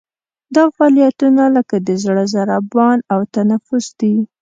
دا 0.55 0.63
فعالیتونه 0.75 1.43
لکه 1.55 1.75
د 1.87 1.89
زړه 2.03 2.23
ضربان 2.35 2.97
او 3.13 3.19
تنفس 3.35 3.85
دي. 3.99 4.15